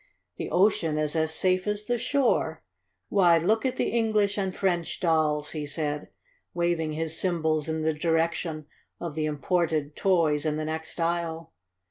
[0.37, 2.63] "The ocean is as safe as the shore.
[3.09, 6.09] Why, look at the English and French dolls," he said,
[6.55, 8.65] waving his cymbals in the direction
[8.99, 11.53] of the imported toys in the next aisle.